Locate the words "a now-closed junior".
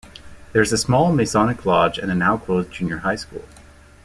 2.11-2.97